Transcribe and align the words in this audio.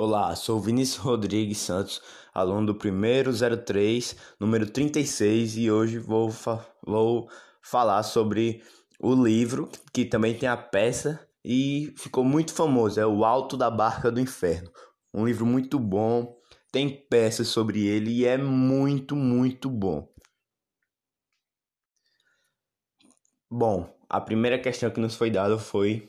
Olá, 0.00 0.36
sou 0.36 0.60
Vinícius 0.60 0.98
Rodrigues 0.98 1.58
Santos, 1.58 2.00
aluno 2.32 2.68
do 2.68 2.74
primeiro 2.76 3.32
03, 3.32 4.14
número 4.38 4.70
36, 4.70 5.56
e 5.56 5.72
hoje 5.72 5.98
vou, 5.98 6.30
fa 6.30 6.64
vou 6.86 7.28
falar 7.60 8.04
sobre 8.04 8.62
o 9.00 9.12
livro 9.12 9.68
que 9.92 10.04
também 10.04 10.38
tem 10.38 10.48
a 10.48 10.56
peça 10.56 11.18
e 11.44 11.92
ficou 11.96 12.22
muito 12.22 12.54
famoso, 12.54 13.00
é 13.00 13.04
O 13.04 13.24
Alto 13.24 13.56
da 13.56 13.68
Barca 13.68 14.08
do 14.08 14.20
Inferno. 14.20 14.70
Um 15.12 15.26
livro 15.26 15.44
muito 15.44 15.80
bom, 15.80 16.40
tem 16.70 16.88
peças 17.10 17.48
sobre 17.48 17.84
ele 17.84 18.12
e 18.12 18.24
é 18.24 18.38
muito, 18.38 19.16
muito 19.16 19.68
bom. 19.68 20.08
Bom, 23.50 23.92
a 24.08 24.20
primeira 24.20 24.60
questão 24.60 24.92
que 24.92 25.00
nos 25.00 25.16
foi 25.16 25.28
dada 25.28 25.58
foi 25.58 26.08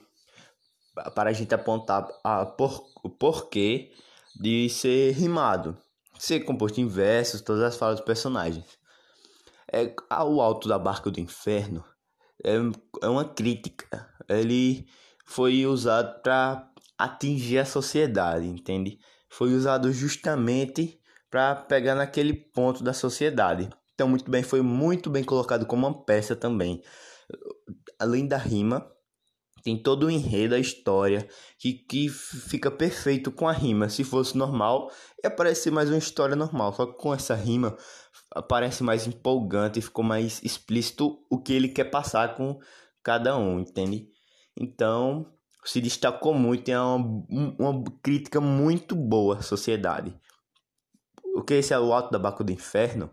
para 1.16 1.30
a 1.30 1.34
gente 1.34 1.54
apontar 1.54 2.08
a 2.24 2.46
por, 2.46 2.86
o 3.04 3.10
porquê 3.10 3.92
de 4.40 4.70
ser 4.70 5.12
rimado, 5.12 5.78
ser 6.18 6.42
composto 6.42 6.80
em 6.80 6.88
versos, 6.88 7.42
todas 7.42 7.64
as 7.64 7.78
falas 7.78 7.98
dos 7.98 8.06
personagens. 8.06 8.66
É, 9.72 9.94
o 10.24 10.42
Alto 10.42 10.68
da 10.68 10.80
Barca 10.80 11.12
do 11.12 11.20
Inferno 11.20 11.84
é, 12.44 12.56
é 13.02 13.08
uma 13.08 13.26
crítica. 13.26 14.10
Ele 14.28 14.88
foi 15.26 15.66
usado 15.66 16.22
para 16.22 16.70
atingir 16.98 17.60
a 17.60 17.66
sociedade, 17.66 18.46
entende? 18.48 19.00
Foi 19.30 19.54
usado 19.54 19.92
justamente 19.94 21.00
para 21.30 21.56
pegar 21.56 21.96
naquele 21.96 22.34
ponto 22.34 22.84
da 22.84 22.94
sociedade. 22.94 23.70
Então, 23.94 24.08
muito 24.08 24.30
bem, 24.32 24.42
foi 24.42 24.62
muito 24.62 25.10
bem 25.10 25.24
colocado 25.24 25.66
como 25.66 25.86
uma 25.86 26.04
peça 26.04 26.36
também. 26.36 26.82
Além 28.00 28.28
da 28.28 28.38
rima, 28.38 28.90
tem 29.64 29.82
todo 29.82 30.08
o 30.08 30.12
enredo, 30.12 30.56
a 30.56 30.60
história, 30.60 31.28
que, 31.58 31.74
que 31.74 32.10
fica 32.10 32.70
perfeito 32.70 33.32
com 33.32 33.48
a 33.48 33.52
rima. 33.52 33.90
Se 33.90 34.04
fosse 34.04 34.38
normal, 34.38 34.92
ia 35.24 35.30
parecer 35.30 35.72
mais 35.72 35.90
uma 35.90 35.98
história 35.98 36.36
normal. 36.36 36.74
Só 36.74 36.86
que 36.86 36.98
com 36.98 37.14
essa 37.14 37.36
rima, 37.36 37.78
parece 38.48 38.84
mais 38.84 39.08
empolgante, 39.08 39.82
ficou 39.82 40.04
mais 40.04 40.42
explícito 40.44 41.24
o 41.30 41.42
que 41.42 41.54
ele 41.54 41.70
quer 41.70 41.86
passar 41.86 42.36
com 42.36 42.60
cada 43.04 43.38
um, 43.38 43.60
entende? 43.60 44.10
Então, 44.58 45.26
se 45.64 45.82
destacou 45.82 46.34
muito, 46.34 46.70
é 46.70 46.80
uma, 46.80 47.26
uma 47.60 47.84
crítica 48.02 48.40
muito 48.40 48.96
boa 48.96 49.38
à 49.38 49.42
sociedade. 49.42 50.14
O 51.36 51.44
que 51.44 51.56
esse 51.56 51.74
é 51.74 51.80
o 51.80 51.94
Alto 51.94 52.12
da 52.12 52.20
Baco 52.20 52.44
do 52.44 52.52
Inferno? 52.52 53.10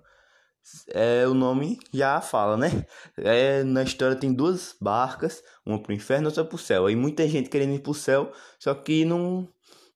É, 0.88 1.26
o 1.26 1.34
nome 1.34 1.78
já 1.92 2.20
fala, 2.20 2.56
né? 2.56 2.84
É, 3.18 3.62
na 3.64 3.82
história 3.82 4.16
tem 4.16 4.32
duas 4.32 4.74
barcas, 4.80 5.42
uma 5.64 5.80
pro 5.82 5.92
inferno 5.92 6.26
e 6.26 6.28
outra 6.28 6.44
pro 6.44 6.58
céu. 6.58 6.86
Aí 6.86 6.96
muita 6.96 7.26
gente 7.28 7.48
querendo 7.48 7.74
ir 7.74 7.80
pro 7.80 7.94
céu, 7.94 8.32
só 8.58 8.74
que 8.74 9.04
não 9.04 9.48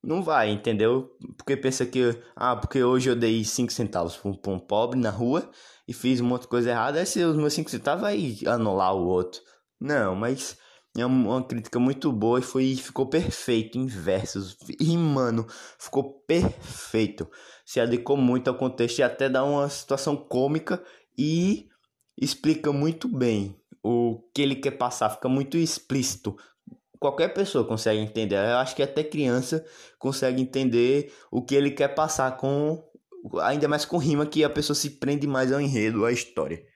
não 0.03 0.23
vai, 0.23 0.51
entendeu? 0.51 1.11
Porque 1.37 1.57
pensa 1.57 1.85
que, 1.85 2.19
ah, 2.35 2.57
porque 2.57 2.83
hoje 2.83 3.11
eu 3.11 3.17
dei 3.17 3.45
5 3.45 3.71
centavos 3.73 4.17
pra 4.17 4.31
um, 4.31 4.35
pra 4.35 4.53
um 4.53 4.59
pobre 4.59 4.99
na 4.99 5.11
rua 5.11 5.51
e 5.87 5.93
fiz 5.93 6.21
um 6.21 6.27
monte 6.27 6.43
de 6.43 6.49
coisa 6.49 6.71
errada, 6.71 6.99
aí 6.99 7.07
se 7.07 7.23
os 7.23 7.37
meus 7.37 7.53
5 7.53 7.71
centavos 7.71 8.01
vai 8.01 8.39
anular 8.47 8.95
o 8.95 9.07
outro. 9.07 9.43
Não, 9.79 10.15
mas 10.15 10.57
é 10.97 11.07
uma 11.07 11.43
crítica 11.45 11.79
muito 11.79 12.11
boa 12.13 12.41
e 12.41 12.43
foi, 12.43 12.75
ficou 12.75 13.07
perfeito 13.07 13.79
em 13.79 13.87
versos, 13.87 14.57
rimando, 14.81 15.47
ficou 15.79 16.21
perfeito 16.27 17.29
se 17.71 17.79
adequou 17.79 18.17
muito 18.17 18.49
ao 18.49 18.57
contexto 18.57 18.99
e 18.99 19.03
até 19.05 19.29
dá 19.29 19.45
uma 19.45 19.69
situação 19.69 20.17
cômica 20.17 20.83
e 21.17 21.69
explica 22.21 22.73
muito 22.73 23.07
bem 23.07 23.55
o 23.81 24.29
que 24.35 24.43
ele 24.43 24.57
quer 24.57 24.73
passar, 24.73 25.09
fica 25.09 25.29
muito 25.29 25.57
explícito. 25.57 26.37
Qualquer 26.99 27.29
pessoa 27.29 27.65
consegue 27.65 28.01
entender, 28.01 28.35
eu 28.35 28.57
acho 28.57 28.75
que 28.75 28.83
até 28.83 29.05
criança 29.05 29.65
consegue 30.01 30.43
entender 30.43 31.15
o 31.31 31.41
que 31.41 31.55
ele 31.55 31.71
quer 31.71 31.95
passar 31.95 32.37
com 32.37 32.83
ainda 33.41 33.69
mais 33.69 33.85
com 33.85 33.99
rima 33.99 34.27
que 34.27 34.43
a 34.43 34.51
pessoa 34.51 34.75
se 34.75 34.91
prende 34.91 35.29
mais 35.29 35.53
ao 35.53 35.61
enredo, 35.61 36.05
à 36.05 36.11
história. 36.11 36.67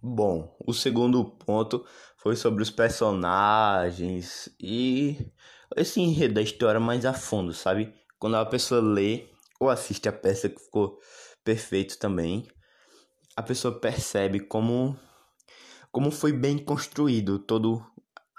Bom, 0.00 0.56
o 0.66 0.72
segundo 0.72 1.22
ponto 1.22 1.84
foi 2.18 2.36
sobre 2.36 2.62
os 2.62 2.70
personagens 2.70 4.48
e 4.60 5.32
esse 5.76 6.00
enredo 6.00 6.34
da 6.34 6.42
história 6.42 6.78
mais 6.78 7.06
a 7.06 7.14
fundo, 7.14 7.54
sabe? 7.54 7.94
quando 8.18 8.36
a 8.36 8.44
pessoa 8.44 8.80
lê 8.80 9.26
ou 9.60 9.70
assiste 9.70 10.08
a 10.08 10.12
peça 10.12 10.48
que 10.48 10.60
ficou 10.60 10.98
perfeito 11.44 11.98
também, 11.98 12.46
a 13.36 13.42
pessoa 13.42 13.78
percebe 13.78 14.40
como 14.40 14.98
como 15.90 16.10
foi 16.10 16.32
bem 16.32 16.58
construído 16.58 17.38
todo 17.38 17.82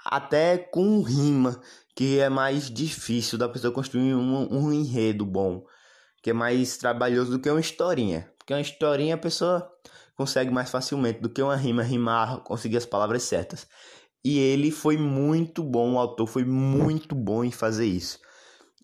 até 0.04 0.56
com 0.56 1.02
rima, 1.02 1.60
que 1.96 2.18
é 2.18 2.28
mais 2.28 2.70
difícil 2.70 3.36
da 3.36 3.48
pessoa 3.48 3.72
construir 3.72 4.14
um, 4.14 4.48
um 4.50 4.72
enredo 4.72 5.26
bom, 5.26 5.66
que 6.22 6.30
é 6.30 6.32
mais 6.32 6.76
trabalhoso 6.76 7.32
do 7.32 7.38
que 7.40 7.50
uma 7.50 7.60
historinha. 7.60 8.32
Porque 8.50 8.54
uma 8.54 8.60
historinha 8.62 9.14
a 9.14 9.18
pessoa 9.18 9.72
consegue 10.16 10.50
mais 10.50 10.68
facilmente 10.68 11.20
do 11.20 11.30
que 11.30 11.40
uma 11.40 11.54
rima, 11.54 11.84
rimar, 11.84 12.40
conseguir 12.40 12.78
as 12.78 12.84
palavras 12.84 13.22
certas. 13.22 13.64
E 14.24 14.40
ele 14.40 14.72
foi 14.72 14.96
muito 14.96 15.62
bom, 15.62 15.94
o 15.94 15.98
autor 16.00 16.26
foi 16.26 16.44
muito 16.44 17.14
bom 17.14 17.44
em 17.44 17.52
fazer 17.52 17.86
isso. 17.86 18.18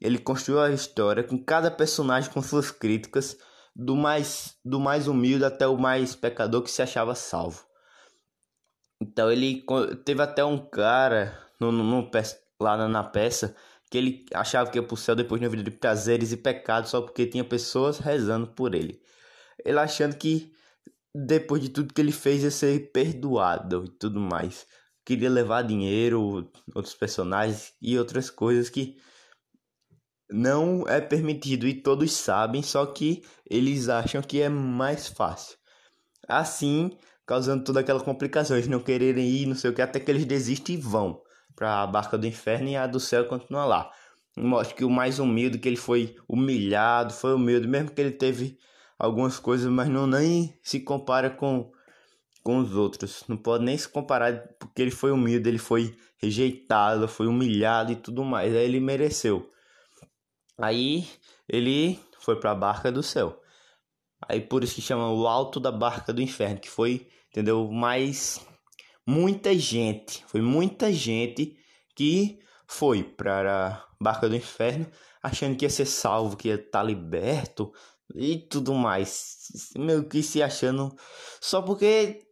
Ele 0.01 0.19
construiu 0.19 0.61
a 0.61 0.71
história 0.71 1.25
com 1.25 1.37
cada 1.37 1.69
personagem 1.69 2.31
com 2.31 2.41
suas 2.41 2.71
críticas, 2.71 3.37
do 3.75 3.97
mais 3.97 4.55
do 4.65 4.79
mais 4.79 5.09
humilde 5.09 5.45
até 5.45 5.67
o 5.67 5.77
mais 5.77 6.15
pecador 6.15 6.63
que 6.63 6.71
se 6.71 6.81
achava 6.81 7.17
salvo. 7.17 7.67
Então 9.03 9.33
ele 9.33 9.65
teve 10.05 10.23
até 10.23 10.45
um 10.45 10.59
cara 10.59 11.37
no, 11.59 11.73
no, 11.73 11.83
no 11.83 12.11
lá 12.61 12.77
na, 12.77 12.87
na, 12.87 13.03
peça 13.03 13.57
que 13.91 13.99
ele 13.99 14.27
achava 14.33 14.71
que 14.71 14.79
ia 14.79 14.83
pro 14.85 14.97
céu 14.97 15.17
depois 15.17 15.41
de 15.41 15.45
uma 15.45 15.51
vida 15.51 15.65
de 15.65 15.77
prazeres 15.77 16.31
e 16.31 16.37
pecados 16.37 16.91
só 16.91 17.03
porque 17.03 17.27
tinha 17.27 17.43
pessoas 17.43 17.99
rezando 17.99 18.47
por 18.47 18.73
ele. 18.73 19.05
Ele 19.65 19.79
achando 19.79 20.17
que 20.17 20.53
depois 21.15 21.63
de 21.63 21.71
tudo 21.71 21.95
que 21.95 22.01
ele 22.01 22.13
fez 22.13 22.43
ia 22.43 22.51
ser 22.51 22.93
perdoado 22.93 23.85
e 23.87 23.91
tudo 23.99 24.21
mais. 24.21 24.67
Queria 25.05 25.31
levar 25.31 25.63
dinheiro, 25.63 26.51
outros 26.75 26.95
personagens 26.95 27.73
e 27.81 27.99
outras 27.99 28.29
coisas 28.29 28.69
que 28.69 28.97
não 30.29 30.87
é 30.89 31.01
permitido 31.01 31.67
e 31.67 31.75
todos 31.75 32.13
sabem, 32.13 32.63
só 32.63 32.85
que 32.87 33.23
eles 33.49 33.89
acham 33.89 34.21
que 34.21 34.43
é 34.43 34.49
mais 34.49 35.07
fácil. 35.07 35.57
Assim, 36.29 36.91
causando 37.25 37.65
toda 37.65 37.81
aquela 37.81 38.01
complicação, 38.01 38.57
eles 38.57 38.69
não 38.69 38.81
quererem 38.81 39.29
ir, 39.29 39.47
não 39.47 39.55
sei 39.55 39.71
o 39.71 39.75
que, 39.75 39.81
até 39.81 40.01
que 40.01 40.11
eles 40.11 40.25
desistem 40.25 40.77
e 40.77 40.81
vão 40.81 41.23
para 41.55 41.83
a 41.83 41.87
barca 41.87 42.19
do 42.19 42.27
inferno 42.27 42.69
e 42.69 42.77
a 42.77 42.87
do 42.87 43.01
céu 43.01 43.27
continua 43.27 43.65
lá. 43.65 43.91
Mostra 44.37 44.77
que 44.77 44.85
o 44.85 44.91
mais 44.91 45.19
humilde, 45.19 45.59
que 45.59 45.69
ele 45.69 45.77
foi 45.77 46.17
humilhado, 46.29 47.15
foi 47.15 47.33
humilde, 47.33 47.67
mesmo 47.67 47.91
que 47.91 48.01
ele 48.01 48.11
teve 48.11 48.59
algumas 48.99 49.39
coisas, 49.39 49.71
mas 49.71 49.89
não 49.89 50.07
nem 50.07 50.59
se 50.63 50.81
compara 50.81 51.31
com, 51.31 51.71
com 52.43 52.59
os 52.59 52.75
outros. 52.75 53.25
Não 53.29 53.37
pode 53.37 53.65
nem 53.65 53.77
se 53.77 53.89
comparar, 53.89 54.49
porque 54.59 54.83
ele 54.83 54.91
foi 54.91 55.11
humilde, 55.11 55.49
ele 55.49 55.59
foi 55.59 55.97
rejeitado, 56.19 57.07
foi 57.09 57.27
humilhado 57.27 57.93
e 57.93 57.97
tudo 57.97 58.25
mais. 58.25 58.55
Aí 58.55 58.65
ele 58.65 58.81
mereceu. 58.81 59.51
Aí 60.59 61.07
ele 61.49 62.01
foi 62.21 62.41
para 62.41 62.53
a 62.53 62.55
barca 62.55 62.91
do 62.91 63.03
céu. 63.03 63.41
Aí 64.29 64.41
por 64.41 64.65
isso 64.65 64.75
que 64.75 64.83
chama 64.83 65.11
o 65.11 65.27
alto 65.27 65.61
da 65.61 65.71
barca 65.71 66.13
do 66.13 66.23
inferno, 66.23 66.59
que 66.59 66.71
foi, 66.71 67.07
entendeu? 67.31 67.71
Mas 67.71 68.41
muita 69.07 69.57
gente, 69.57 70.25
foi 70.27 70.41
muita 70.41 70.93
gente 70.93 71.57
que 71.95 72.39
foi 72.67 73.03
para 73.05 73.69
a 73.69 73.87
barca 74.01 74.29
do 74.29 74.35
inferno 74.35 74.87
achando 75.23 75.57
que 75.57 75.65
ia 75.65 75.71
ser 75.71 75.87
salvo, 75.87 76.37
que 76.37 76.49
ia 76.49 76.55
estar 76.55 76.81
tá 76.81 76.83
liberto 76.83 77.73
e 78.15 78.39
tudo 78.39 78.75
mais. 78.75 79.49
Meio 79.77 80.09
que 80.09 80.23
se 80.23 80.43
achando 80.43 80.95
só 81.41 81.63
porque 81.63 82.27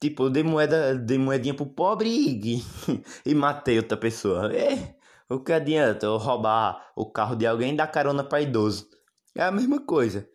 tipo, 0.00 0.30
dei 0.30 0.42
moeda, 0.42 0.94
dei 0.94 1.18
moedinha 1.18 1.54
pro 1.54 1.66
pobre 1.66 2.08
e, 2.08 2.62
e 3.26 3.34
matei 3.34 3.76
outra 3.78 3.96
pessoa. 3.96 4.52
É, 4.54 4.96
o 5.28 5.38
que 5.38 5.52
adianta 5.52 6.06
eu 6.06 6.16
roubar 6.16 6.90
o 6.96 7.10
carro 7.10 7.36
de 7.36 7.46
alguém 7.46 7.74
e 7.74 7.76
dar 7.76 7.86
carona 7.86 8.24
para 8.24 8.40
idoso? 8.40 8.88
É 9.36 9.42
a 9.42 9.52
mesma 9.52 9.80
coisa. 9.84 10.28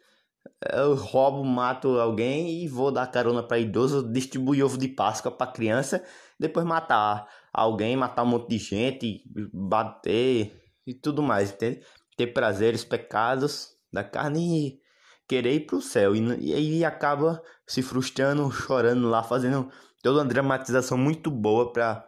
Eu 0.71 0.95
roubo, 0.95 1.43
mato 1.43 1.99
alguém 1.99 2.63
e 2.63 2.67
vou 2.67 2.91
dar 2.91 3.07
carona 3.07 3.43
para 3.43 3.59
idoso, 3.59 4.11
distribuir 4.11 4.63
ovo 4.63 4.77
de 4.77 4.87
Páscoa 4.87 5.31
para 5.31 5.51
criança, 5.51 6.03
depois 6.39 6.65
matar 6.65 7.27
alguém, 7.51 7.95
matar 7.97 8.23
um 8.23 8.27
monte 8.27 8.49
de 8.49 8.57
gente, 8.57 9.23
bater 9.51 10.61
e 10.85 10.93
tudo 10.93 11.23
mais, 11.23 11.51
entende? 11.51 11.81
Ter 12.15 12.27
prazeres, 12.27 12.85
pecados 12.85 13.75
da 13.91 14.03
carne 14.03 14.79
querer 15.27 15.53
ir 15.53 15.65
pro 15.65 15.81
céu. 15.81 16.15
E, 16.15 16.53
aí 16.53 16.85
acaba 16.85 17.41
se 17.67 17.81
frustrando, 17.81 18.49
chorando 18.51 19.09
lá, 19.09 19.23
fazendo 19.23 19.69
toda 20.01 20.19
uma 20.19 20.25
dramatização 20.25 20.97
muito 20.97 21.29
boa 21.31 21.71
para 21.71 22.07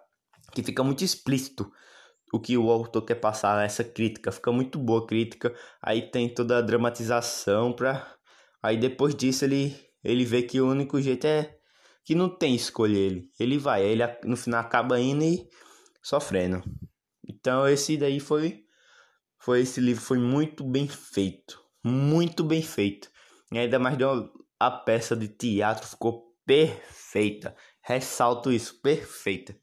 que 0.53 0.63
fica 0.63 0.83
muito 0.83 1.03
explícito 1.03 1.71
o 2.33 2.39
que 2.39 2.57
o 2.57 2.69
autor 2.69 3.03
quer 3.03 3.15
passar, 3.15 3.63
essa 3.65 3.83
crítica. 3.83 4.31
Fica 4.31 4.51
muito 4.51 4.77
boa 4.77 5.03
a 5.03 5.07
crítica. 5.07 5.55
Aí 5.81 6.09
tem 6.09 6.33
toda 6.33 6.57
a 6.57 6.61
dramatização 6.61 7.73
pra. 7.73 8.15
Aí 8.61 8.77
depois 8.77 9.15
disso 9.15 9.45
ele, 9.45 9.75
ele 10.03 10.25
vê 10.25 10.43
que 10.43 10.59
o 10.59 10.69
único 10.69 11.01
jeito 11.01 11.25
é 11.25 11.57
que 12.03 12.15
não 12.15 12.29
tem 12.29 12.55
escolha 12.55 12.97
ele. 12.97 13.29
Ele 13.39 13.57
vai, 13.57 13.83
ele 13.83 14.03
no 14.23 14.35
final 14.35 14.61
acaba 14.61 14.99
indo 14.99 15.23
e 15.23 15.47
sofrendo. 16.01 16.63
Então 17.27 17.67
esse 17.67 17.97
daí 17.97 18.19
foi 18.19 18.63
foi 19.39 19.61
esse 19.61 19.79
livro 19.79 20.01
foi 20.01 20.17
muito 20.17 20.63
bem 20.63 20.87
feito, 20.87 21.61
muito 21.83 22.43
bem 22.43 22.61
feito. 22.61 23.09
E 23.51 23.57
ainda 23.57 23.79
mais 23.79 23.97
deu 23.97 24.31
a 24.59 24.71
peça 24.71 25.15
de 25.15 25.27
teatro 25.27 25.87
ficou 25.87 26.35
perfeita. 26.45 27.55
Ressalto 27.81 28.51
isso, 28.51 28.81
perfeita. 28.81 29.55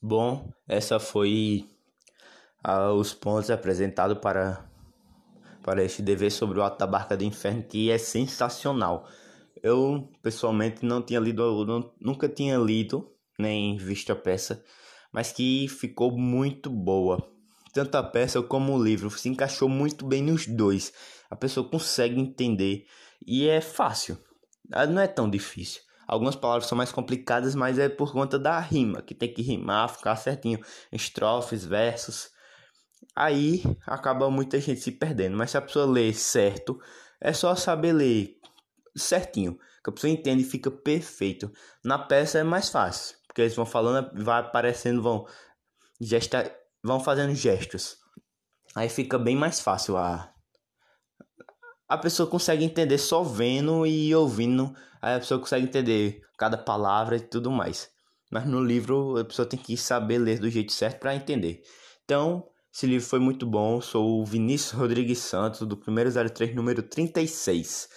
Bom, 0.00 0.50
essa 0.66 0.98
foi 0.98 1.68
uh, 2.66 2.92
os 2.92 3.14
pontos 3.14 3.50
apresentados 3.50 4.18
para 4.18 4.68
para 5.62 5.84
este 5.84 6.02
dever 6.02 6.30
sobre 6.32 6.58
o 6.58 6.62
Alto 6.62 6.78
da 6.78 6.86
Barca 6.88 7.16
do 7.16 7.22
Inferno, 7.22 7.62
que 7.62 7.88
é 7.88 7.96
sensacional. 7.96 9.08
Eu, 9.62 10.10
pessoalmente, 10.20 10.84
não 10.84 11.00
tinha 11.00 11.20
lido, 11.20 11.64
não, 11.64 11.94
nunca 12.00 12.28
tinha 12.28 12.58
lido, 12.58 13.08
nem 13.38 13.76
visto 13.76 14.10
a 14.10 14.16
peça, 14.16 14.64
mas 15.12 15.30
que 15.30 15.68
ficou 15.68 16.10
muito 16.18 16.68
boa. 16.68 17.31
Tanto 17.72 17.94
a 17.96 18.02
peça 18.02 18.42
como 18.42 18.74
o 18.74 18.82
livro 18.82 19.10
se 19.10 19.28
encaixou 19.28 19.68
muito 19.68 20.04
bem 20.04 20.22
nos 20.22 20.46
dois. 20.46 20.92
A 21.30 21.36
pessoa 21.36 21.68
consegue 21.68 22.20
entender 22.20 22.86
e 23.26 23.48
é 23.48 23.60
fácil. 23.60 24.18
Ah, 24.70 24.86
não 24.86 25.00
é 25.00 25.06
tão 25.06 25.28
difícil. 25.28 25.80
Algumas 26.06 26.36
palavras 26.36 26.66
são 26.66 26.76
mais 26.76 26.92
complicadas, 26.92 27.54
mas 27.54 27.78
é 27.78 27.88
por 27.88 28.12
conta 28.12 28.38
da 28.38 28.58
rima, 28.60 29.00
que 29.00 29.14
tem 29.14 29.32
que 29.32 29.40
rimar, 29.40 29.88
ficar 29.88 30.16
certinho. 30.16 30.60
Estrofes, 30.90 31.64
versos. 31.64 32.30
Aí 33.16 33.62
acaba 33.86 34.30
muita 34.30 34.60
gente 34.60 34.80
se 34.80 34.92
perdendo. 34.92 35.36
Mas 35.36 35.52
se 35.52 35.56
a 35.56 35.62
pessoa 35.62 35.86
ler 35.86 36.14
certo, 36.14 36.78
é 37.20 37.32
só 37.32 37.54
saber 37.54 37.92
ler 37.94 38.36
certinho. 38.94 39.58
Que 39.82 39.90
a 39.90 39.92
pessoa 39.92 40.10
entende 40.10 40.42
e 40.42 40.46
fica 40.46 40.70
perfeito. 40.70 41.50
Na 41.82 41.98
peça 41.98 42.38
é 42.38 42.42
mais 42.42 42.68
fácil. 42.68 43.16
Porque 43.26 43.40
eles 43.40 43.56
vão 43.56 43.64
falando, 43.64 44.10
vai 44.22 44.40
aparecendo, 44.40 45.00
vão, 45.00 45.26
gesta, 45.98 46.54
vão 46.82 47.00
fazendo 47.00 47.34
gestos. 47.34 47.96
Aí 48.74 48.88
fica 48.88 49.18
bem 49.18 49.36
mais 49.36 49.60
fácil 49.60 49.96
a. 49.96 50.32
A 51.88 51.98
pessoa 51.98 52.28
consegue 52.28 52.64
entender 52.64 52.98
só 52.98 53.22
vendo 53.22 53.86
e 53.86 54.14
ouvindo. 54.14 54.74
Aí 55.00 55.16
a 55.16 55.18
pessoa 55.18 55.38
consegue 55.38 55.66
entender 55.66 56.22
cada 56.38 56.56
palavra 56.56 57.16
e 57.16 57.20
tudo 57.20 57.50
mais. 57.50 57.90
Mas 58.30 58.46
no 58.46 58.64
livro 58.64 59.18
a 59.18 59.24
pessoa 59.24 59.46
tem 59.46 59.58
que 59.58 59.76
saber 59.76 60.18
ler 60.18 60.38
do 60.38 60.48
jeito 60.48 60.72
certo 60.72 61.00
para 61.00 61.14
entender. 61.14 61.62
Então, 62.04 62.48
esse 62.72 62.86
livro 62.86 63.06
foi 63.06 63.18
muito 63.18 63.44
bom. 63.44 63.80
Sou 63.82 64.22
o 64.22 64.24
Vinícius 64.24 64.72
Rodrigues 64.72 65.18
Santos, 65.18 65.66
do 65.68 65.76
primeiro 65.76 66.10
03, 66.10 66.54
número 66.54 66.82
36. 66.82 67.88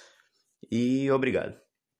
E 0.70 1.10
obrigado. 1.10 1.65